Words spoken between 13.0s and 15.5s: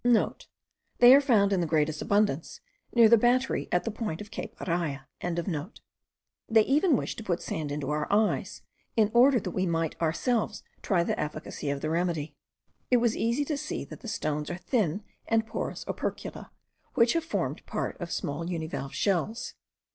easy to see that the stones are thin and